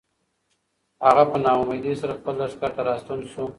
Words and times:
هغه 1.05 1.23
په 1.31 1.37
ناامیدۍ 1.43 1.93
سره 2.01 2.13
خپل 2.19 2.33
لښکر 2.41 2.71
ته 2.75 2.81
راستون 2.89 3.19
شو. 3.31 3.45